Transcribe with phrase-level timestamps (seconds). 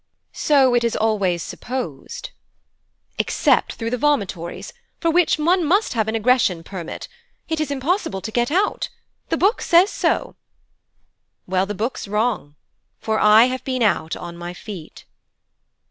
[0.31, 2.31] 'So it is always supposed.'
[3.19, 7.07] 'Except through the vomitories, for which one must have an Egression permit,
[7.47, 8.89] it is impossible to get out.
[9.29, 10.35] The Book says so.'
[11.45, 12.55] 'Well, the Book's wrong,
[12.99, 15.05] for I have been out on my feet.'